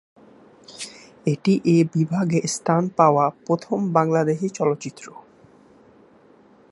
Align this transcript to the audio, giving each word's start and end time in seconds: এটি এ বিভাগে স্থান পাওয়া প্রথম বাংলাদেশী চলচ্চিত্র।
এটি 1.25 1.53
এ 1.65 1.77
বিভাগে 1.95 2.39
স্থান 2.47 2.83
পাওয়া 2.97 3.25
প্রথম 3.45 3.77
বাংলাদেশী 3.93 4.47
চলচ্চিত্র। 4.49 5.05